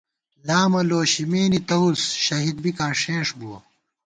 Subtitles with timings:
[0.47, 3.57] لامہ لوشِمېنے تَوُس، شہید بِکاں ݭېنݭ بُوَہ